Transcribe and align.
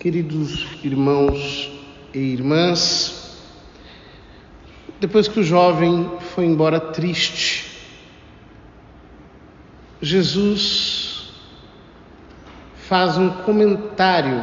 Queridos 0.00 0.66
irmãos 0.82 1.70
e 2.14 2.18
irmãs, 2.18 3.36
depois 4.98 5.28
que 5.28 5.40
o 5.40 5.44
jovem 5.44 6.10
foi 6.32 6.46
embora 6.46 6.80
triste, 6.80 7.70
Jesus 10.00 11.34
faz 12.88 13.18
um 13.18 13.28
comentário 13.28 14.42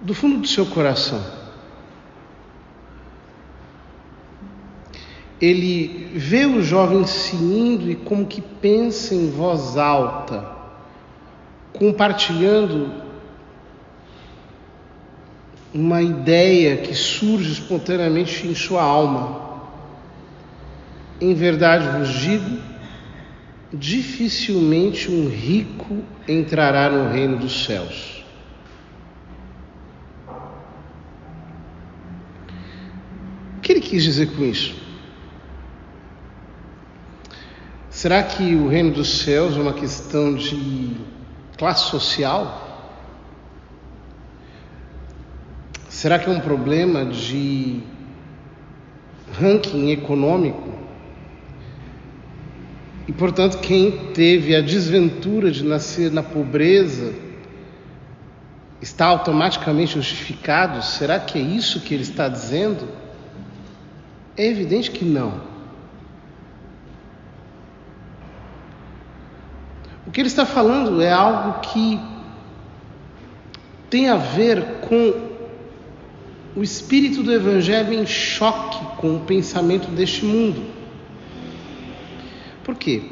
do 0.00 0.14
fundo 0.14 0.38
do 0.38 0.48
seu 0.48 0.64
coração. 0.64 1.22
Ele 5.38 6.12
vê 6.14 6.46
o 6.46 6.62
jovem 6.62 7.04
se 7.04 7.36
indo 7.36 7.90
e 7.90 7.94
como 7.94 8.24
que 8.24 8.40
pensa 8.40 9.14
em 9.14 9.30
voz 9.30 9.76
alta 9.76 10.55
compartilhando 11.78 13.06
uma 15.72 16.00
ideia 16.00 16.78
que 16.78 16.94
surge 16.94 17.52
espontaneamente 17.52 18.46
em 18.46 18.54
sua 18.54 18.82
alma. 18.82 19.44
Em 21.20 21.34
verdade 21.34 21.98
vos 21.98 22.08
digo, 22.08 22.58
dificilmente 23.72 25.10
um 25.10 25.28
rico 25.28 26.02
entrará 26.26 26.88
no 26.88 27.12
reino 27.12 27.36
dos 27.36 27.64
céus. 27.64 28.24
O 33.56 33.60
que 33.60 33.72
ele 33.72 33.80
quis 33.80 34.02
dizer 34.02 34.34
com 34.34 34.44
isso? 34.44 34.74
Será 37.90 38.22
que 38.22 38.54
o 38.54 38.68
reino 38.68 38.92
dos 38.92 39.20
céus 39.20 39.56
é 39.56 39.60
uma 39.60 39.72
questão 39.72 40.34
de 40.34 41.15
classe 41.56 41.90
social? 41.90 42.64
Será 45.88 46.18
que 46.18 46.28
é 46.28 46.32
um 46.32 46.40
problema 46.40 47.04
de 47.06 47.80
ranking 49.38 49.90
econômico? 49.90 50.76
E, 53.08 53.12
portanto, 53.12 53.58
quem 53.58 54.12
teve 54.12 54.54
a 54.54 54.60
desventura 54.60 55.50
de 55.50 55.64
nascer 55.64 56.10
na 56.10 56.22
pobreza 56.22 57.14
está 58.82 59.06
automaticamente 59.06 59.94
justificado? 59.94 60.82
Será 60.84 61.18
que 61.18 61.38
é 61.38 61.42
isso 61.42 61.80
que 61.80 61.94
ele 61.94 62.02
está 62.02 62.28
dizendo? 62.28 62.88
É 64.36 64.46
evidente 64.46 64.90
que 64.90 65.04
não. 65.04 65.55
Que 70.16 70.22
ele 70.22 70.28
está 70.28 70.46
falando 70.46 71.02
é 71.02 71.12
algo 71.12 71.60
que 71.60 72.00
tem 73.90 74.08
a 74.08 74.16
ver 74.16 74.64
com 74.88 75.12
o 76.56 76.62
espírito 76.62 77.22
do 77.22 77.30
Evangelho 77.30 77.92
em 77.92 78.06
choque 78.06 78.82
com 78.96 79.16
o 79.16 79.20
pensamento 79.20 79.88
deste 79.88 80.24
mundo. 80.24 80.62
Por 82.64 82.76
quê? 82.76 83.10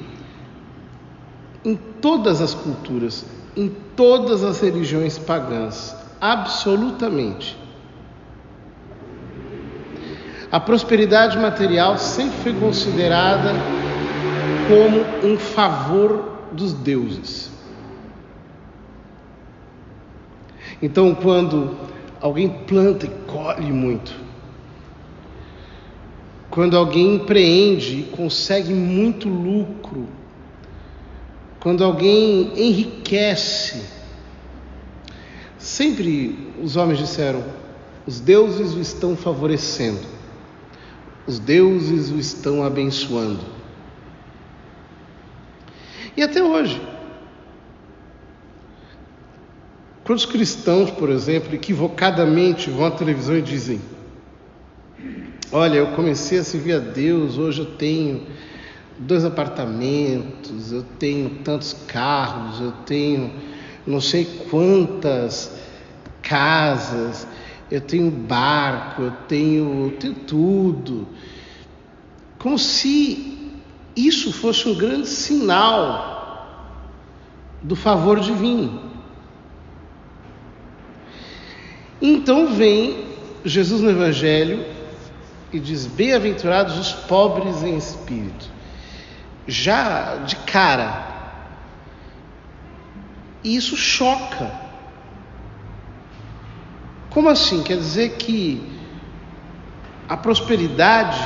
Em 1.63 1.77
todas 1.77 2.41
as 2.41 2.55
culturas, 2.55 3.27
em 3.55 3.69
todas 3.95 4.43
as 4.43 4.63
religiões 4.63 5.19
pagãs, 5.19 5.95
absolutamente, 6.19 7.55
a 10.51 10.59
prosperidade 10.59 11.37
material 11.37 11.99
sempre 11.99 12.39
foi 12.39 12.55
considerada 12.55 13.53
como 14.67 15.31
um 15.31 15.37
favor 15.37 16.33
dos 16.55 16.73
deuses. 16.73 17.51
Então, 20.81 21.15
quando 21.15 21.77
alguém 22.21 22.49
planta 22.49 23.07
e 23.07 23.11
colhe 23.27 23.73
muito, 23.73 24.15
quando 26.51 26.77
alguém 26.77 27.17
empreende 27.17 28.01
e 28.01 28.03
consegue 28.17 28.73
muito 28.73 29.29
lucro, 29.29 30.07
quando 31.59 31.83
alguém 31.83 32.53
enriquece, 32.55 33.83
sempre 35.59 36.53
os 36.63 36.77
homens 36.77 36.99
disseram: 36.99 37.43
os 38.07 38.21
deuses 38.21 38.75
o 38.75 38.81
estão 38.81 39.17
favorecendo, 39.17 40.07
os 41.27 41.39
deuses 41.39 42.11
o 42.11 42.19
estão 42.19 42.63
abençoando. 42.63 43.54
E 46.17 46.23
até 46.23 46.43
hoje. 46.43 46.81
Quantos 50.05 50.27
cristãos, 50.27 50.91
por 50.91 51.09
exemplo, 51.09 51.55
equivocadamente 51.55 52.71
vão 52.71 52.87
à 52.87 52.91
televisão 52.91 53.37
e 53.37 53.43
dizem: 53.43 53.81
Olha, 55.51 55.79
eu 55.79 55.89
comecei 55.89 56.39
a 56.39 56.45
servir 56.45 56.75
a 56.75 56.79
Deus, 56.79 57.39
hoje 57.39 57.61
eu 57.61 57.67
tenho 57.67 58.27
dois 58.99 59.25
apartamentos, 59.25 60.73
eu 60.73 60.85
tenho 60.99 61.31
tantos 61.43 61.75
carros, 61.87 62.61
eu 62.61 62.73
tenho 62.85 63.33
não 63.87 64.01
sei 64.01 64.25
quantas 64.51 65.53
casas, 66.23 67.27
eu 67.71 67.81
tenho 67.81 68.11
barco, 68.11 69.03
eu 69.03 69.13
tenho, 69.29 69.87
eu 69.87 69.97
tenho 69.99 70.15
tudo. 70.15 71.07
Como 72.39 72.59
se 72.59 73.34
isso 73.97 74.33
fosse 74.33 74.69
um 74.69 74.75
grande 74.75 75.07
sinal 75.07 76.15
do 77.63 77.77
favor 77.77 78.21
divino. 78.21 78.83
Então 82.01 82.53
vem 82.53 83.07
Jesus 83.45 83.81
no 83.81 83.91
Evangelho 83.91 84.65
e 85.53 85.61
diz: 85.61 85.87
Bem-aventurados 85.87 86.79
os 86.79 86.93
pobres 86.93 87.63
em 87.63 87.77
espírito. 87.77 88.51
Já 89.47 90.17
de 90.17 90.37
cara. 90.37 91.13
E 93.43 93.55
isso 93.55 93.77
choca. 93.77 94.51
Como 97.11 97.29
assim? 97.29 97.63
Quer 97.63 97.77
dizer 97.77 98.17
que 98.17 98.61
a 100.09 100.17
prosperidade 100.17 101.21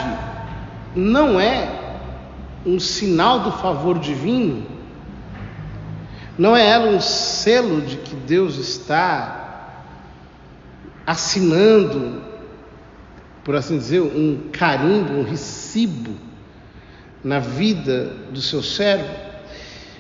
não 0.94 1.40
é 1.40 1.77
um 2.64 2.78
sinal 2.78 3.40
do 3.40 3.52
favor 3.52 3.98
divino? 3.98 4.66
Não 6.36 6.56
é 6.56 6.66
ela 6.66 6.90
um 6.90 7.00
selo 7.00 7.80
de 7.82 7.96
que 7.96 8.14
Deus 8.14 8.56
está 8.56 9.74
assinando, 11.06 12.22
por 13.42 13.56
assim 13.56 13.78
dizer, 13.78 14.00
um 14.00 14.48
carimbo, 14.52 15.14
um 15.14 15.24
recibo 15.24 16.14
na 17.24 17.38
vida 17.38 18.12
do 18.30 18.40
seu 18.40 18.62
servo? 18.62 19.08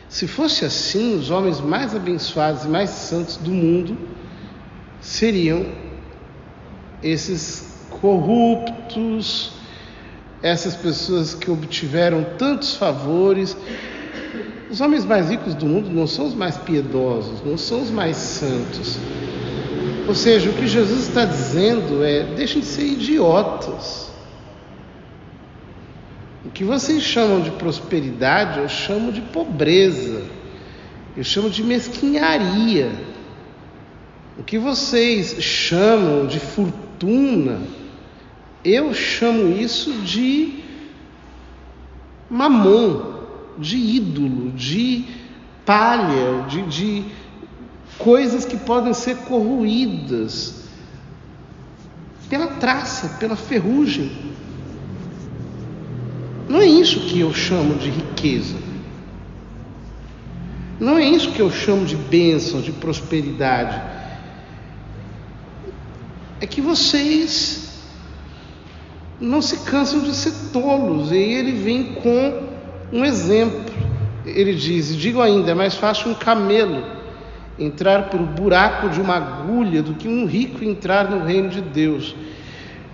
Se 0.08 0.26
fosse 0.26 0.64
assim, 0.64 1.18
os 1.18 1.30
homens 1.30 1.60
mais 1.60 1.94
abençoados 1.94 2.64
e 2.64 2.68
mais 2.68 2.90
santos 2.90 3.36
do 3.36 3.50
mundo 3.50 3.96
seriam 5.00 5.66
esses 7.02 7.86
corruptos, 7.90 9.52
essas 10.42 10.74
pessoas 10.74 11.34
que 11.34 11.50
obtiveram 11.50 12.24
tantos 12.36 12.74
favores. 12.74 13.56
Os 14.70 14.80
homens 14.80 15.04
mais 15.04 15.30
ricos 15.30 15.54
do 15.54 15.66
mundo 15.66 15.90
não 15.90 16.06
são 16.06 16.26
os 16.26 16.34
mais 16.34 16.56
piedosos, 16.56 17.42
não 17.44 17.56
são 17.56 17.82
os 17.82 17.90
mais 17.90 18.16
santos. 18.16 18.98
Ou 20.06 20.14
seja, 20.14 20.50
o 20.50 20.54
que 20.54 20.66
Jesus 20.66 21.08
está 21.08 21.24
dizendo 21.24 22.04
é: 22.04 22.22
deixem 22.34 22.60
de 22.60 22.66
ser 22.66 22.84
idiotas. 22.84 24.08
O 26.44 26.50
que 26.50 26.64
vocês 26.64 27.02
chamam 27.02 27.40
de 27.40 27.50
prosperidade, 27.50 28.60
eu 28.60 28.68
chamo 28.68 29.12
de 29.12 29.20
pobreza, 29.20 30.22
eu 31.16 31.24
chamo 31.24 31.50
de 31.50 31.62
mesquinharia. 31.62 32.90
O 34.38 34.42
que 34.42 34.56
vocês 34.56 35.42
chamam 35.42 36.26
de 36.26 36.38
fortuna, 36.38 37.60
eu 38.64 38.92
chamo 38.92 39.56
isso 39.56 39.92
de 40.02 40.64
mamon, 42.28 43.18
de 43.56 43.76
ídolo, 43.76 44.50
de 44.52 45.04
palha, 45.64 46.46
de, 46.48 46.62
de 46.62 47.04
coisas 47.98 48.44
que 48.44 48.56
podem 48.56 48.92
ser 48.92 49.16
corroídas 49.18 50.64
pela 52.28 52.46
traça, 52.46 53.16
pela 53.18 53.36
ferrugem. 53.36 54.10
Não 56.48 56.60
é 56.60 56.66
isso 56.66 57.00
que 57.00 57.20
eu 57.20 57.32
chamo 57.32 57.74
de 57.74 57.90
riqueza. 57.90 58.56
Não 60.80 60.96
é 60.96 61.04
isso 61.04 61.32
que 61.32 61.40
eu 61.40 61.50
chamo 61.50 61.84
de 61.84 61.96
bênção, 61.96 62.60
de 62.60 62.72
prosperidade. 62.72 63.80
É 66.40 66.46
que 66.46 66.60
vocês 66.60 67.67
não 69.20 69.42
se 69.42 69.58
cansam 69.58 70.00
de 70.00 70.14
ser 70.14 70.32
tolos. 70.52 71.10
E 71.10 71.16
ele 71.16 71.52
vem 71.52 71.94
com 71.94 72.42
um 72.92 73.04
exemplo. 73.04 73.74
Ele 74.24 74.54
diz: 74.54 74.96
Digo 74.96 75.20
ainda, 75.20 75.50
é 75.50 75.54
mais 75.54 75.74
fácil 75.74 76.10
um 76.10 76.14
camelo 76.14 76.84
entrar 77.58 78.08
por 78.08 78.20
buraco 78.20 78.88
de 78.88 79.00
uma 79.00 79.16
agulha 79.16 79.82
do 79.82 79.94
que 79.94 80.06
um 80.06 80.26
rico 80.26 80.62
entrar 80.62 81.10
no 81.10 81.24
reino 81.24 81.48
de 81.48 81.60
Deus. 81.60 82.14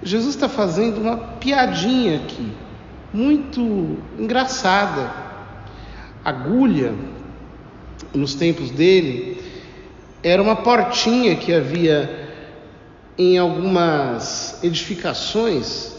Jesus 0.03 0.35
está 0.35 0.49
fazendo 0.49 1.00
uma 1.00 1.17
piadinha 1.17 2.17
aqui, 2.17 2.53
muito 3.12 3.99
engraçada. 4.19 5.11
Agulha, 6.25 6.94
nos 8.15 8.35
tempos 8.35 8.70
dele, 8.70 9.43
era 10.23 10.43
uma 10.43 10.56
portinha 10.56 11.37
que 11.37 11.53
havia 11.53 12.31
em 13.19 13.37
algumas 13.37 14.59
edificações 14.65 15.94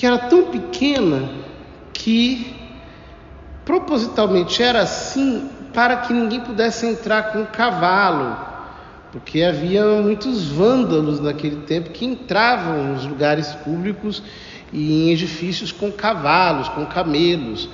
que 0.00 0.06
era 0.06 0.16
tão 0.16 0.44
pequena 0.44 1.28
que 1.92 2.56
propositalmente 3.66 4.62
era 4.62 4.80
assim 4.80 5.50
para 5.74 5.98
que 5.98 6.14
ninguém 6.14 6.40
pudesse 6.40 6.86
entrar 6.86 7.34
com 7.34 7.44
cavalo, 7.44 8.34
porque 9.12 9.42
havia 9.42 9.84
muitos 10.00 10.46
vândalos 10.46 11.20
naquele 11.20 11.66
tempo 11.66 11.90
que 11.90 12.06
entravam 12.06 12.94
nos 12.94 13.04
lugares 13.04 13.48
públicos 13.56 14.22
e 14.72 14.90
em 14.90 15.10
edifícios 15.10 15.70
com 15.70 15.92
cavalos, 15.92 16.70
com 16.70 16.86
camelos. 16.86 17.68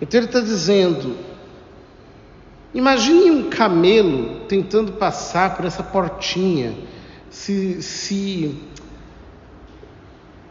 Então 0.00 0.18
ele 0.18 0.28
está 0.28 0.40
dizendo: 0.40 1.14
imagine 2.72 3.30
um 3.32 3.50
camelo 3.50 4.46
tentando 4.48 4.92
passar 4.92 5.58
por 5.58 5.66
essa 5.66 5.82
portinha, 5.82 6.72
se, 7.28 7.82
se 7.82 8.56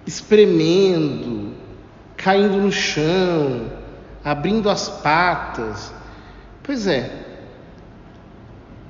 espremendo, 0.06 1.54
caindo 2.16 2.57
no 2.57 2.72
chão, 2.72 3.72
abrindo 4.24 4.69
as 4.69 4.90
patas. 4.90 5.94
Pois 6.63 6.88
é, 6.88 7.12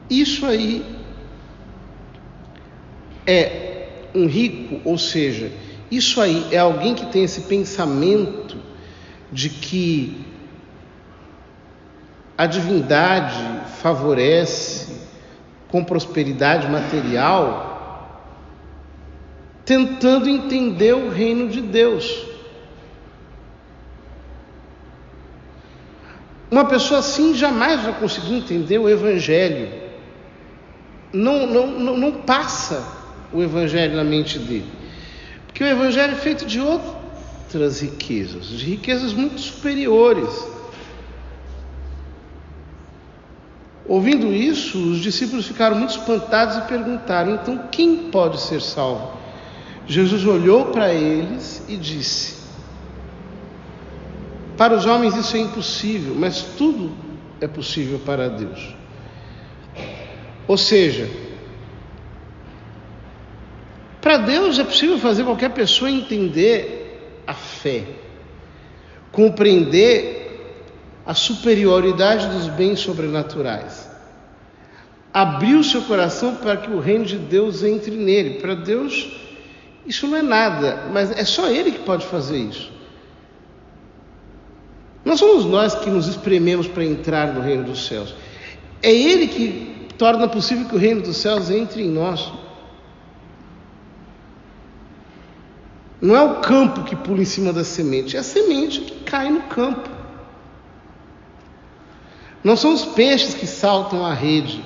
isso 0.10 0.46
aí 0.46 0.86
é 3.28 4.10
um 4.14 4.28
rico, 4.28 4.82
ou 4.86 4.98
seja, 4.98 5.52
isso 5.90 6.22
aí 6.22 6.48
é 6.52 6.58
alguém 6.58 6.96
que 6.96 7.06
tem 7.08 7.24
esse 7.24 7.42
pensamento 7.42 8.58
de 9.32 9.50
que 9.50 10.26
a 12.38 12.46
divindade 12.46 13.44
favorece 13.82 14.96
com 15.68 15.84
prosperidade 15.84 16.68
material, 16.70 17.75
tentando 19.66 20.30
entender 20.30 20.94
o 20.94 21.10
reino 21.10 21.50
de 21.50 21.60
Deus. 21.60 22.28
Uma 26.52 26.66
pessoa 26.66 27.00
assim 27.00 27.34
jamais 27.34 27.82
vai 27.82 28.00
conseguir 28.00 28.36
entender 28.36 28.78
o 28.78 28.88
Evangelho. 28.88 29.68
Não, 31.12 31.48
não, 31.48 31.68
não, 31.68 31.98
não 31.98 32.12
passa 32.12 32.88
o 33.34 33.42
Evangelho 33.42 33.96
na 33.96 34.04
mente 34.04 34.38
dele. 34.38 34.72
Porque 35.48 35.64
o 35.64 35.68
Evangelho 35.68 36.14
é 36.14 36.18
feito 36.18 36.46
de 36.46 36.62
outras 36.62 37.82
riquezas, 37.82 38.48
de 38.48 38.66
riquezas 38.66 39.14
muito 39.14 39.42
superiores. 39.42 40.48
Ouvindo 43.88 44.34
isso, 44.34 44.78
os 44.78 45.00
discípulos 45.00 45.48
ficaram 45.48 45.78
muito 45.78 45.92
espantados 45.92 46.58
e 46.58 46.62
perguntaram: 46.62 47.36
então 47.36 47.68
quem 47.72 48.10
pode 48.10 48.40
ser 48.42 48.62
salvo? 48.62 49.25
Jesus 49.88 50.26
olhou 50.26 50.66
para 50.66 50.94
eles 50.94 51.64
e 51.68 51.78
disse: 51.78 52.36
Para 54.58 54.76
os 54.76 54.86
homens 54.86 55.16
isso 55.16 55.38
é 55.38 55.40
impossível, 55.40 56.16
mas 56.16 56.42
tudo 56.58 56.92
é 57.40 57.48
possível 57.48 58.00
para 58.00 58.30
Deus. 58.30 58.74
Ou 60.48 60.58
seja, 60.58 61.10
para 64.02 64.18
Deus 64.18 64.60
é 64.60 64.64
possível 64.64 64.98
fazer 65.00 65.24
qualquer 65.24 65.50
pessoa 65.50 65.90
entender 65.90 67.22
a 67.26 67.34
fé, 67.34 67.84
compreender 69.12 70.24
a 71.06 71.14
superioridade 71.14 72.28
dos 72.28 72.48
bens 72.48 72.80
sobrenaturais. 72.80 73.90
Abriu 75.14 75.64
seu 75.64 75.82
coração 75.84 76.36
para 76.36 76.58
que 76.58 76.70
o 76.70 76.80
reino 76.80 77.06
de 77.06 77.18
Deus 77.18 77.64
entre 77.64 77.96
nele. 77.96 78.40
Para 78.42 78.54
Deus, 78.54 79.25
isso 79.86 80.08
não 80.08 80.18
é 80.18 80.22
nada, 80.22 80.90
mas 80.92 81.12
é 81.12 81.24
só 81.24 81.48
Ele 81.48 81.72
que 81.72 81.80
pode 81.80 82.06
fazer 82.06 82.38
isso. 82.38 82.72
Não 85.04 85.16
somos 85.16 85.46
nós 85.46 85.76
que 85.76 85.90
nos 85.90 86.08
esprememos 86.08 86.68
para 86.68 86.84
entrar 86.84 87.34
no 87.34 87.42
reino 87.42 87.64
dos 87.66 87.86
céus. 87.86 88.16
É 88.82 88.92
Ele 88.92 89.28
que 89.28 89.88
torna 89.98 90.28
possível 90.28 90.66
que 90.66 90.76
o 90.76 90.80
reino 90.80 91.02
dos 91.02 91.18
céus 91.18 91.52
entre 91.52 91.84
em 91.84 91.90
nós. 91.90 92.32
Não 96.02 96.16
é 96.16 96.22
o 96.22 96.42
campo 96.42 96.84
que 96.84 96.96
pula 96.96 97.22
em 97.22 97.26
cima 97.26 97.54
da 97.54 97.64
semente, 97.64 98.18
é 98.18 98.20
a 98.20 98.24
semente 98.24 98.82
que 98.82 99.04
cai 99.04 99.30
no 99.30 99.44
campo. 99.44 99.90
Não 102.44 102.56
são 102.56 102.74
os 102.74 102.86
peixes 102.86 103.34
que 103.34 103.48
saltam 103.48 104.06
a 104.06 104.14
rede, 104.14 104.64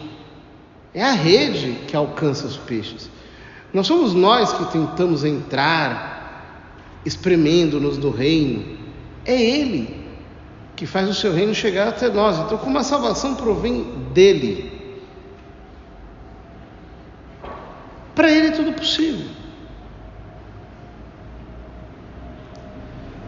é 0.94 1.01
a 1.01 1.12
rede 1.12 1.77
que 1.88 1.95
alcança 1.95 2.45
os 2.45 2.57
peixes. 2.57 3.10
Não 3.74 3.83
somos 3.83 4.13
nós 4.13 4.51
que 4.54 4.66
tentamos 4.71 5.24
entrar, 5.24 7.01
espremendo-nos 7.06 7.98
do 7.98 8.10
reino, 8.10 8.77
é 9.25 9.39
Ele 9.39 10.00
que 10.75 10.86
faz 10.86 11.10
o 11.10 11.13
seu 11.13 11.33
reino 11.33 11.54
chegar 11.54 11.89
até 11.89 12.10
nós. 12.10 12.39
Então, 12.39 12.57
como 12.57 12.77
a 12.77 12.83
salvação 12.83 13.36
provém 13.36 13.83
dele, 14.13 15.00
para 18.16 18.31
Ele 18.31 18.48
é 18.48 18.51
tudo 18.51 18.71
possível. 18.74 19.27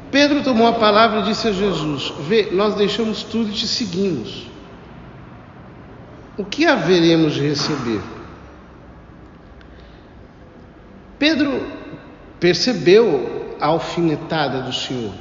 Pedro 0.10 0.44
tomou 0.44 0.68
a 0.68 0.74
palavra 0.74 1.20
e 1.20 1.24
disse 1.24 1.48
a 1.48 1.52
Jesus: 1.52 2.14
Vê, 2.28 2.50
nós 2.52 2.76
deixamos 2.76 3.24
tudo 3.24 3.50
e 3.50 3.54
te 3.54 3.68
seguimos. 3.68 4.48
O 6.38 6.44
que 6.44 6.66
haveremos 6.66 7.34
de 7.34 7.42
receber? 7.42 8.02
Pedro 11.22 11.62
percebeu 12.40 13.56
a 13.62 13.68
alfinetada 13.68 14.64
do 14.64 14.74
Senhor. 14.74 15.14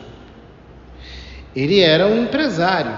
Ele 1.54 1.80
era 1.80 2.06
um 2.06 2.22
empresário. 2.22 2.96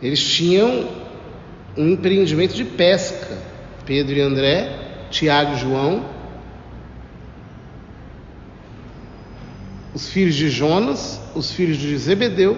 Eles 0.00 0.26
tinham 0.26 0.88
um 1.76 1.90
empreendimento 1.90 2.54
de 2.54 2.64
pesca. 2.64 3.36
Pedro 3.84 4.14
e 4.14 4.22
André, 4.22 5.06
Tiago 5.10 5.52
e 5.52 5.58
João 5.58 6.16
os 9.94 10.08
filhos 10.08 10.34
de 10.34 10.48
Jonas, 10.48 11.20
os 11.34 11.50
filhos 11.52 11.76
de 11.76 11.96
Zebedeu, 11.96 12.56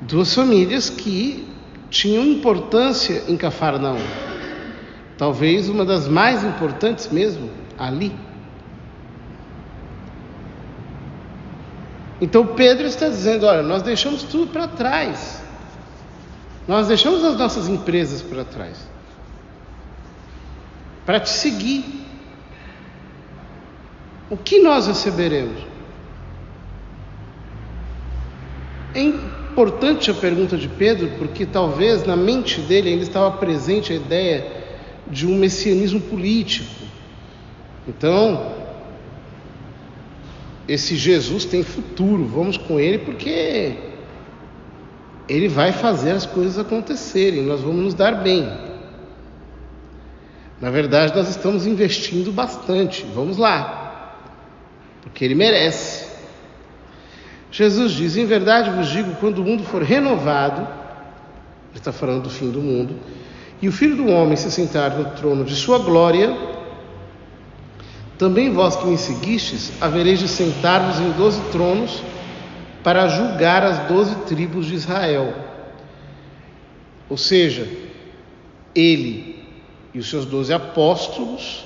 duas 0.00 0.34
famílias 0.34 0.90
que 0.90 1.48
tinham 1.88 2.24
importância 2.24 3.24
em 3.28 3.36
Cafarnaum. 3.36 4.33
Talvez 5.16 5.68
uma 5.68 5.84
das 5.84 6.08
mais 6.08 6.42
importantes 6.42 7.08
mesmo 7.08 7.50
ali. 7.78 8.14
Então 12.20 12.46
Pedro 12.48 12.86
está 12.86 13.08
dizendo: 13.08 13.46
olha, 13.46 13.62
nós 13.62 13.82
deixamos 13.82 14.22
tudo 14.24 14.50
para 14.50 14.66
trás. 14.66 15.42
Nós 16.66 16.88
deixamos 16.88 17.22
as 17.22 17.36
nossas 17.36 17.68
empresas 17.68 18.22
para 18.22 18.44
trás. 18.44 18.88
Para 21.04 21.20
te 21.20 21.28
seguir. 21.28 22.02
O 24.30 24.36
que 24.36 24.60
nós 24.60 24.86
receberemos? 24.86 25.62
É 28.94 29.00
importante 29.00 30.10
a 30.10 30.14
pergunta 30.14 30.56
de 30.56 30.66
Pedro, 30.66 31.10
porque 31.18 31.44
talvez 31.44 32.06
na 32.06 32.16
mente 32.16 32.60
dele 32.62 32.88
ainda 32.88 33.02
estava 33.02 33.30
presente 33.36 33.92
a 33.92 33.96
ideia 33.96 34.63
de 35.08 35.26
um 35.26 35.36
messianismo 35.36 36.00
político. 36.00 36.84
Então, 37.86 38.52
esse 40.66 40.96
Jesus 40.96 41.44
tem 41.44 41.62
futuro, 41.62 42.24
vamos 42.24 42.56
com 42.56 42.80
ele 42.80 42.98
porque 42.98 43.76
ele 45.28 45.48
vai 45.48 45.72
fazer 45.72 46.12
as 46.12 46.26
coisas 46.26 46.58
acontecerem, 46.58 47.42
nós 47.42 47.60
vamos 47.60 47.84
nos 47.84 47.94
dar 47.94 48.22
bem. 48.22 48.46
Na 50.60 50.70
verdade, 50.70 51.14
nós 51.14 51.28
estamos 51.28 51.66
investindo 51.66 52.32
bastante, 52.32 53.04
vamos 53.14 53.36
lá 53.36 53.84
porque 55.14 55.24
ele 55.24 55.36
merece. 55.36 56.08
Jesus 57.52 57.92
diz: 57.92 58.16
Em 58.16 58.26
verdade 58.26 58.70
vos 58.70 58.88
digo, 58.88 59.14
quando 59.20 59.38
o 59.38 59.44
mundo 59.44 59.62
for 59.62 59.80
renovado, 59.80 60.62
ele 61.70 61.78
está 61.78 61.92
falando 61.92 62.24
do 62.24 62.30
fim 62.30 62.50
do 62.50 62.60
mundo, 62.60 62.96
e 63.60 63.68
o 63.68 63.72
filho 63.72 63.96
do 63.96 64.08
homem 64.08 64.36
se 64.36 64.50
sentar 64.50 64.90
no 64.96 65.04
trono 65.16 65.44
de 65.44 65.54
sua 65.54 65.78
glória, 65.78 66.36
também 68.18 68.52
vós 68.52 68.76
que 68.76 68.86
me 68.86 68.96
seguistes, 68.96 69.72
havereis 69.80 70.18
de 70.18 70.28
sentar-vos 70.28 71.00
em 71.00 71.10
doze 71.12 71.40
tronos 71.50 72.02
para 72.82 73.08
julgar 73.08 73.64
as 73.64 73.78
doze 73.88 74.14
tribos 74.26 74.66
de 74.66 74.74
Israel. 74.74 75.34
Ou 77.08 77.16
seja, 77.16 77.68
ele 78.74 79.44
e 79.92 79.98
os 79.98 80.08
seus 80.08 80.26
doze 80.26 80.52
apóstolos 80.52 81.64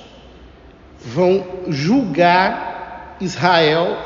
vão 0.99 1.45
julgar 1.67 3.17
Israel 3.19 3.97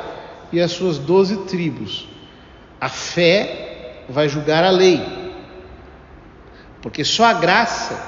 e 0.52 0.60
as 0.60 0.72
suas 0.72 0.98
doze 0.98 1.36
tribos. 1.44 2.08
A 2.80 2.88
fé 2.88 4.04
vai 4.08 4.28
julgar 4.28 4.64
a 4.64 4.70
lei, 4.70 5.00
porque 6.84 7.02
só 7.02 7.24
a 7.24 7.32
graça 7.32 7.98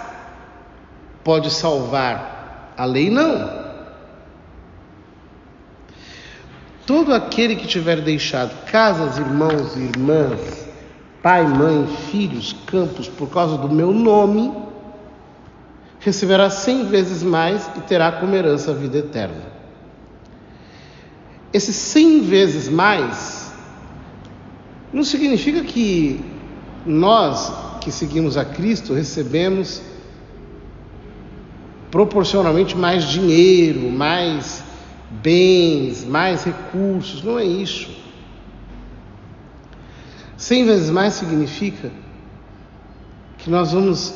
pode 1.25 1.50
salvar, 1.50 2.75
a 2.76 2.85
lei 2.85 3.09
não. 3.09 3.64
Todo 6.85 7.14
aquele 7.14 7.56
que 7.56 7.66
tiver 7.66 8.02
deixado 8.02 8.54
casas, 8.66 9.16
irmãos 9.16 9.75
e 9.76 9.80
irmãs, 9.80 10.68
pai, 11.23 11.47
mãe, 11.47 11.87
filhos, 12.11 12.54
campos, 12.66 13.09
por 13.09 13.30
causa 13.30 13.56
do 13.56 13.71
meu 13.71 13.95
nome, 13.95 14.52
receberá 15.99 16.50
cem 16.50 16.85
vezes 16.85 17.23
mais 17.23 17.71
e 17.76 17.80
terá 17.80 18.12
como 18.12 18.35
herança 18.35 18.73
a 18.73 18.75
vida 18.75 18.99
eterna. 18.99 19.52
Esse 21.50 21.73
cem 21.73 22.21
vezes 22.21 22.68
mais 22.68 23.50
não 24.92 25.02
significa 25.02 25.62
que 25.62 26.23
nós 26.85 27.65
que 27.87 27.93
seguimos 27.93 28.37
a 28.37 28.45
Cristo 28.45 28.93
recebemos 28.93 29.81
proporcionalmente 31.88 32.76
mais 32.76 33.05
dinheiro, 33.05 33.88
mais 33.93 34.64
bens, 35.23 36.05
mais 36.05 36.43
recursos. 36.43 37.23
Não 37.23 37.38
é 37.38 37.45
isso. 37.45 37.88
Cem 40.37 40.64
vezes 40.64 40.90
mais 40.90 41.14
significa 41.14 41.93
que 43.38 43.49
nós 43.49 43.71
vamos 43.71 44.14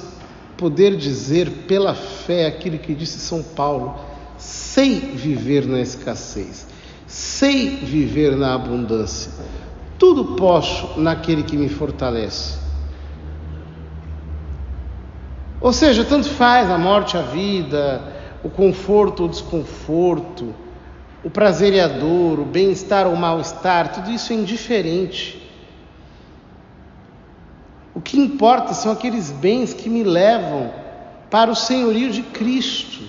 poder 0.56 0.96
dizer 0.96 1.48
pela 1.68 1.94
fé 1.94 2.48
aquilo 2.48 2.76
que 2.76 2.92
disse 2.92 3.20
São 3.20 3.40
Paulo: 3.40 4.00
sei 4.36 4.98
viver 4.98 5.64
na 5.64 5.80
escassez, 5.80 6.66
sei 7.06 7.76
viver 7.76 8.36
na 8.36 8.52
abundância. 8.52 9.30
Tudo 9.96 10.34
posso 10.34 10.98
naquele 10.98 11.44
que 11.44 11.56
me 11.56 11.68
fortalece. 11.68 12.59
Ou 15.60 15.72
seja, 15.72 16.04
tanto 16.04 16.28
faz 16.28 16.70
a 16.70 16.78
morte, 16.78 17.16
a 17.16 17.22
vida, 17.22 18.02
o 18.42 18.48
conforto 18.48 19.24
o 19.24 19.28
desconforto, 19.28 20.54
o 21.22 21.28
prazer 21.28 21.74
e 21.74 21.80
a 21.80 21.86
dor, 21.86 22.40
o 22.40 22.44
bem-estar 22.44 23.06
ou 23.06 23.12
o 23.12 23.16
mal-estar, 23.16 23.92
tudo 23.92 24.10
isso 24.10 24.32
é 24.32 24.36
indiferente. 24.36 25.40
O 27.94 28.00
que 28.00 28.18
importa 28.18 28.72
são 28.72 28.92
aqueles 28.92 29.30
bens 29.30 29.74
que 29.74 29.90
me 29.90 30.02
levam 30.02 30.72
para 31.30 31.50
o 31.50 31.54
senhorio 31.54 32.10
de 32.10 32.22
Cristo. 32.22 33.02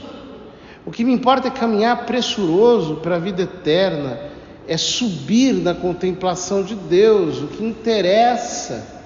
O 0.86 0.92
que 0.92 1.06
me 1.06 1.14
importa 1.14 1.48
é 1.48 1.52
caminhar 1.52 2.06
pressuroso 2.06 2.96
para 2.96 3.16
a 3.16 3.20
vida 3.20 3.44
eterna, 3.44 4.20
é 4.68 4.76
subir 4.76 5.54
na 5.54 5.74
contemplação 5.74 6.64
de 6.64 6.76
Deus. 6.76 7.42
O 7.42 7.48
que 7.48 7.64
interessa 7.64 9.01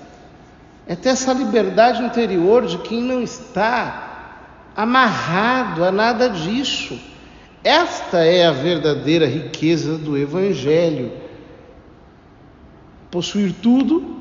é 0.88 0.96
ter 0.96 1.10
essa 1.10 1.34
liberdade 1.34 2.04
interior 2.04 2.66
de 2.66 2.78
quem 2.80 3.02
não 3.02 3.22
está 3.22 4.06
amarrado 4.76 5.84
a 5.84 5.92
nada 5.92 6.30
disso. 6.30 7.00
Esta 7.64 8.24
é 8.24 8.46
a 8.46 8.52
verdadeira 8.52 9.26
riqueza 9.26 9.98
do 9.98 10.18
Evangelho. 10.18 11.12
Possuir 13.10 13.54
tudo 13.54 14.16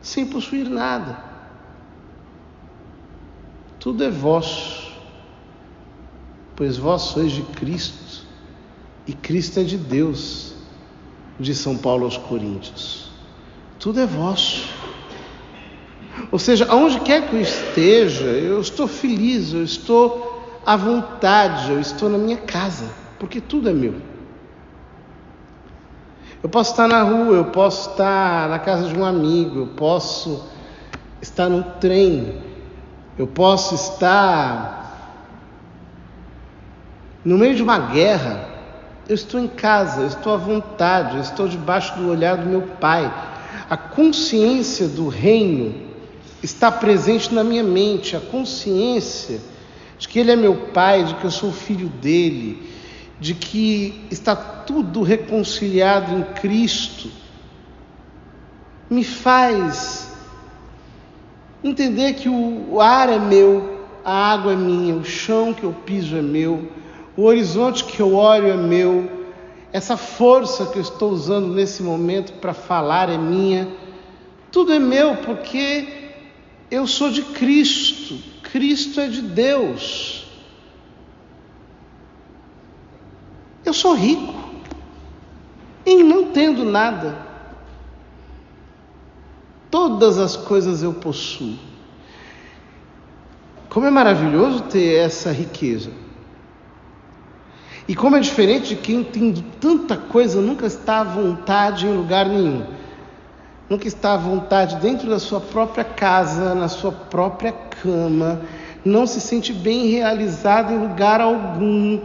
sem 0.00 0.26
possuir 0.26 0.68
nada. 0.68 1.30
Tudo 3.78 4.04
é 4.04 4.10
vosso, 4.10 4.92
pois 6.54 6.76
vós 6.76 7.02
sois 7.02 7.32
de 7.32 7.42
Cristo 7.42 8.26
e 9.06 9.12
Cristo 9.14 9.60
é 9.60 9.64
de 9.64 9.78
Deus, 9.78 10.54
diz 11.38 11.58
São 11.58 11.76
Paulo 11.76 12.04
aos 12.04 12.16
Coríntios. 12.16 13.10
Tudo 13.78 14.00
é 14.00 14.06
vosso. 14.06 14.68
Ou 16.30 16.38
seja, 16.38 16.66
aonde 16.68 17.00
quer 17.00 17.28
que 17.28 17.36
eu 17.36 17.40
esteja, 17.40 18.24
eu 18.24 18.60
estou 18.60 18.86
feliz, 18.86 19.52
eu 19.52 19.64
estou 19.64 20.60
à 20.64 20.76
vontade, 20.76 21.72
eu 21.72 21.80
estou 21.80 22.08
na 22.08 22.18
minha 22.18 22.36
casa, 22.36 22.86
porque 23.18 23.40
tudo 23.40 23.68
é 23.68 23.72
meu. 23.72 23.94
Eu 26.42 26.48
posso 26.48 26.70
estar 26.70 26.88
na 26.88 27.02
rua, 27.02 27.36
eu 27.36 27.44
posso 27.46 27.90
estar 27.90 28.48
na 28.48 28.58
casa 28.58 28.88
de 28.88 28.98
um 28.98 29.04
amigo, 29.04 29.60
eu 29.60 29.66
posso 29.68 30.46
estar 31.20 31.48
no 31.48 31.62
trem, 31.62 32.34
eu 33.18 33.26
posso 33.26 33.74
estar 33.74 34.80
no 37.24 37.36
meio 37.36 37.54
de 37.54 37.62
uma 37.62 37.78
guerra. 37.78 38.48
Eu 39.08 39.14
estou 39.14 39.40
em 39.40 39.48
casa, 39.48 40.02
eu 40.02 40.06
estou 40.06 40.32
à 40.32 40.36
vontade, 40.36 41.16
eu 41.16 41.22
estou 41.22 41.48
debaixo 41.48 41.94
do 41.96 42.08
olhar 42.08 42.36
do 42.36 42.46
meu 42.46 42.62
Pai. 42.62 43.12
A 43.68 43.76
consciência 43.76 44.88
do 44.88 45.08
reino 45.08 45.89
está 46.42 46.72
presente 46.72 47.34
na 47.34 47.44
minha 47.44 47.62
mente 47.62 48.16
a 48.16 48.20
consciência 48.20 49.40
de 49.98 50.08
que 50.08 50.18
Ele 50.18 50.32
é 50.32 50.36
meu 50.36 50.56
Pai, 50.72 51.04
de 51.04 51.14
que 51.14 51.24
eu 51.24 51.30
sou 51.30 51.52
filho 51.52 51.88
dele, 51.88 52.70
de 53.20 53.34
que 53.34 54.06
está 54.10 54.34
tudo 54.34 55.02
reconciliado 55.02 56.16
em 56.16 56.22
Cristo, 56.22 57.10
me 58.88 59.04
faz 59.04 60.10
entender 61.62 62.14
que 62.14 62.28
o 62.28 62.80
ar 62.80 63.10
é 63.10 63.18
meu, 63.18 63.86
a 64.02 64.32
água 64.32 64.54
é 64.54 64.56
minha, 64.56 64.94
o 64.94 65.04
chão 65.04 65.52
que 65.52 65.64
eu 65.64 65.72
piso 65.72 66.16
é 66.16 66.22
meu, 66.22 66.70
o 67.16 67.24
horizonte 67.24 67.84
que 67.84 68.00
eu 68.00 68.14
olho 68.14 68.48
é 68.48 68.56
meu, 68.56 69.20
essa 69.72 69.96
força 69.96 70.66
que 70.66 70.78
eu 70.78 70.82
estou 70.82 71.10
usando 71.10 71.48
nesse 71.48 71.82
momento 71.82 72.32
para 72.40 72.54
falar 72.54 73.10
é 73.10 73.18
minha, 73.18 73.68
tudo 74.50 74.72
é 74.72 74.78
meu 74.78 75.16
porque 75.18 76.09
eu 76.70 76.86
sou 76.86 77.10
de 77.10 77.22
Cristo, 77.22 78.16
Cristo 78.42 79.00
é 79.00 79.08
de 79.08 79.22
Deus. 79.22 80.24
Eu 83.64 83.74
sou 83.74 83.94
rico 83.94 84.34
em 85.84 86.04
não 86.04 86.26
tendo 86.30 86.64
nada. 86.64 87.26
Todas 89.70 90.18
as 90.18 90.36
coisas 90.36 90.82
eu 90.82 90.92
possuo. 90.92 91.58
Como 93.68 93.86
é 93.86 93.90
maravilhoso 93.90 94.62
ter 94.62 94.94
essa 94.96 95.32
riqueza. 95.32 95.90
E 97.86 97.94
como 97.94 98.16
é 98.16 98.20
diferente 98.20 98.74
de 98.74 98.76
quem 98.76 99.02
tendo 99.02 99.42
tanta 99.60 99.96
coisa 99.96 100.40
nunca 100.40 100.66
está 100.66 101.00
à 101.00 101.04
vontade 101.04 101.86
em 101.86 101.96
lugar 101.96 102.28
nenhum 102.28 102.79
nunca 103.70 103.86
está 103.86 104.14
à 104.14 104.16
vontade 104.16 104.74
dentro 104.76 105.08
da 105.08 105.20
sua 105.20 105.40
própria 105.40 105.84
casa, 105.84 106.56
na 106.56 106.66
sua 106.66 106.90
própria 106.90 107.52
cama, 107.52 108.42
não 108.84 109.06
se 109.06 109.20
sente 109.20 109.52
bem 109.52 109.86
realizado 109.86 110.72
em 110.72 110.78
lugar 110.78 111.20
algum. 111.20 112.00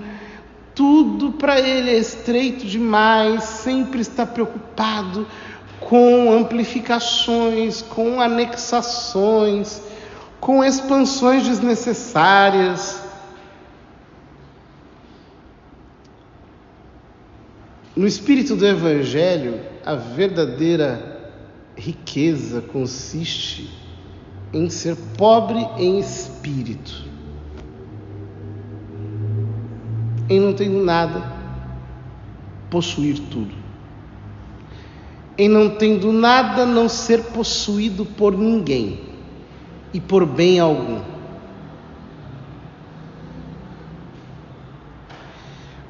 Tudo 0.75 1.31
para 1.31 1.59
ele 1.59 1.89
é 1.89 1.97
estreito 1.97 2.67
demais, 2.67 3.43
sempre 3.45 4.01
está 4.01 4.27
preocupado 4.27 5.25
com 5.79 6.31
amplificações, 6.31 7.81
com 7.81 8.21
anexações, 8.21 9.81
com 10.39 10.63
expansões 10.63 11.47
desnecessárias. 11.47 13.01
No 17.95 18.05
espírito 18.05 18.55
do 18.55 18.67
Evangelho, 18.67 19.61
a 19.83 19.95
verdadeira 19.95 21.14
riqueza 21.75 22.61
consiste 22.61 23.69
em 24.53 24.69
ser 24.69 24.95
pobre 25.17 25.59
em 25.77 25.99
espírito, 25.99 27.05
em 30.29 30.39
não 30.39 30.53
tendo 30.53 30.83
nada, 30.83 31.33
possuir 32.69 33.19
tudo, 33.29 33.53
em 35.37 35.49
não 35.49 35.69
tendo 35.69 36.11
nada, 36.13 36.65
não 36.65 36.87
ser 36.87 37.21
possuído 37.25 38.05
por 38.05 38.37
ninguém 38.37 39.01
e 39.93 39.99
por 39.99 40.25
bem 40.25 40.59
algum. 40.59 41.01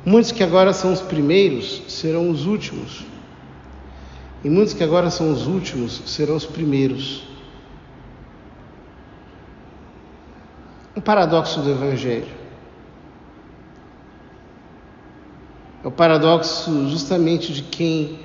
Muitos 0.04 0.32
que 0.32 0.44
agora 0.44 0.72
são 0.74 0.94
os 0.94 1.02
primeiros 1.02 1.82
serão 1.88 2.30
os 2.30 2.46
últimos. 2.46 3.15
E 4.46 4.50
muitos 4.50 4.76
que 4.76 4.84
agora 4.84 5.10
são 5.10 5.32
os 5.32 5.48
últimos 5.48 6.04
serão 6.06 6.36
os 6.36 6.46
primeiros. 6.46 7.24
Um 10.96 11.02
paradoxo 11.02 11.62
do 11.62 11.72
Evangelho. 11.72 12.28
É 15.84 15.88
o 15.88 15.90
paradoxo 15.90 16.88
justamente 16.90 17.52
de 17.54 17.64
quem 17.64 18.20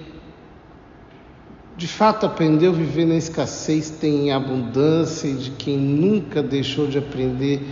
de 1.74 1.88
fato 1.88 2.26
aprendeu 2.26 2.72
a 2.72 2.74
viver 2.74 3.06
na 3.06 3.14
escassez 3.14 3.88
tem 3.88 4.26
em 4.26 4.32
abundância 4.32 5.26
e 5.26 5.36
de 5.36 5.52
quem 5.52 5.78
nunca 5.78 6.42
deixou 6.42 6.86
de 6.86 6.98
aprender 6.98 7.62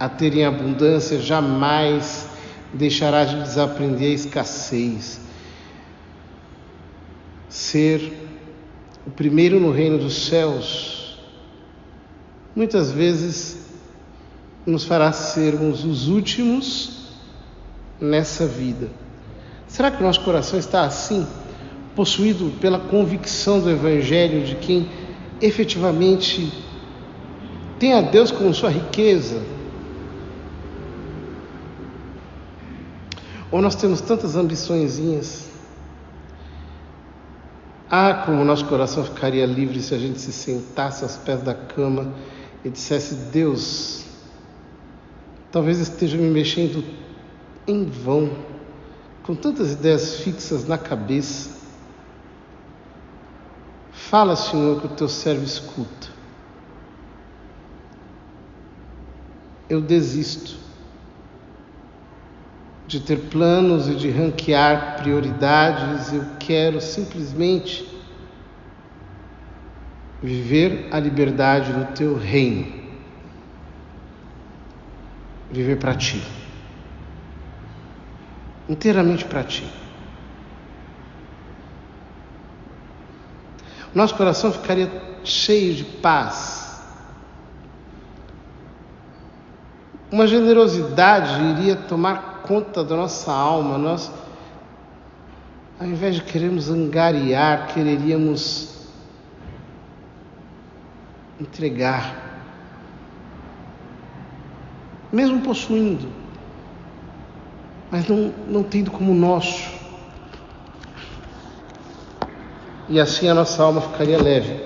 a 0.00 0.08
ter 0.08 0.34
em 0.34 0.46
abundância 0.46 1.20
jamais 1.20 2.26
deixará 2.72 3.26
de 3.26 3.42
desaprender 3.42 4.12
a 4.12 4.14
escassez. 4.14 5.25
Ser 7.56 8.12
o 9.06 9.10
primeiro 9.10 9.58
no 9.58 9.72
reino 9.72 9.96
dos 9.96 10.26
céus 10.26 11.18
muitas 12.54 12.92
vezes 12.92 13.70
nos 14.66 14.84
fará 14.84 15.10
sermos 15.10 15.82
os 15.82 16.06
últimos 16.06 17.14
nessa 17.98 18.46
vida. 18.46 18.90
Será 19.66 19.90
que 19.90 20.02
o 20.02 20.06
nosso 20.06 20.20
coração 20.20 20.58
está 20.58 20.84
assim, 20.84 21.26
possuído 21.94 22.52
pela 22.60 22.78
convicção 22.78 23.58
do 23.58 23.70
Evangelho 23.70 24.44
de 24.44 24.56
quem 24.56 24.90
efetivamente 25.40 26.52
tem 27.78 27.94
a 27.94 28.02
Deus 28.02 28.30
como 28.30 28.52
sua 28.52 28.68
riqueza? 28.68 29.42
Ou 33.50 33.62
nós 33.62 33.74
temos 33.74 34.02
tantas 34.02 34.36
ambiçõezinhas? 34.36 35.45
Ah, 37.88 38.24
como 38.26 38.44
nosso 38.44 38.64
coração 38.66 39.04
ficaria 39.04 39.46
livre 39.46 39.80
se 39.80 39.94
a 39.94 39.98
gente 39.98 40.20
se 40.20 40.32
sentasse 40.32 41.04
aos 41.04 41.16
pés 41.16 41.40
da 41.42 41.54
cama 41.54 42.12
e 42.64 42.70
dissesse: 42.70 43.14
Deus, 43.30 44.04
talvez 45.52 45.78
esteja 45.78 46.16
me 46.16 46.28
mexendo 46.28 46.82
em 47.66 47.84
vão, 47.84 48.36
com 49.22 49.36
tantas 49.36 49.72
ideias 49.72 50.16
fixas 50.16 50.66
na 50.66 50.76
cabeça. 50.76 51.54
Fala, 53.92 54.34
Senhor, 54.34 54.80
que 54.80 54.86
o 54.86 54.90
teu 54.90 55.08
servo 55.08 55.44
escuta. 55.44 56.08
Eu 59.68 59.80
desisto 59.80 60.65
de 62.96 63.02
ter 63.02 63.18
planos 63.28 63.88
e 63.88 63.94
de 63.94 64.08
ranquear 64.10 64.96
prioridades, 64.96 66.14
eu 66.14 66.24
quero 66.38 66.80
simplesmente 66.80 67.86
viver 70.22 70.88
a 70.90 70.98
liberdade 70.98 71.74
do 71.74 71.84
teu 71.92 72.16
reino, 72.16 72.72
viver 75.50 75.76
para 75.78 75.94
ti, 75.94 76.22
inteiramente 78.66 79.26
para 79.26 79.44
ti. 79.44 79.70
Nosso 83.94 84.14
coração 84.14 84.50
ficaria 84.52 84.90
cheio 85.22 85.74
de 85.74 85.84
paz. 85.84 86.82
Uma 90.10 90.26
generosidade 90.26 91.42
iria 91.42 91.76
tomar 91.76 92.35
conta 92.46 92.84
da 92.84 92.96
nossa 92.96 93.32
alma, 93.32 93.76
nós, 93.76 94.10
ao 95.78 95.86
invés 95.86 96.14
de 96.14 96.22
querermos 96.22 96.70
angariar, 96.70 97.66
quereríamos 97.74 98.86
entregar, 101.40 102.40
mesmo 105.12 105.40
possuindo, 105.42 106.08
mas 107.90 108.08
não, 108.08 108.32
não 108.48 108.62
tendo 108.62 108.90
como 108.90 109.12
nosso. 109.14 109.74
E 112.88 113.00
assim 113.00 113.28
a 113.28 113.34
nossa 113.34 113.62
alma 113.62 113.80
ficaria 113.80 114.22
leve, 114.22 114.64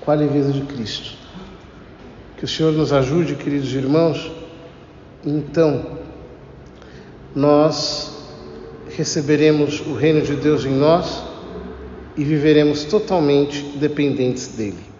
com 0.00 0.10
a 0.10 0.14
leveza 0.14 0.52
de 0.52 0.62
Cristo. 0.62 1.16
Que 2.36 2.44
o 2.44 2.48
Senhor 2.48 2.72
nos 2.72 2.92
ajude, 2.92 3.36
queridos 3.36 3.72
irmãos, 3.72 4.30
então 5.24 6.01
nós 7.34 8.12
receberemos 8.96 9.80
o 9.80 9.94
reino 9.94 10.22
de 10.22 10.36
Deus 10.36 10.64
em 10.64 10.72
nós 10.72 11.22
e 12.16 12.24
viveremos 12.24 12.84
totalmente 12.84 13.62
dependentes 13.76 14.48
dele. 14.48 14.91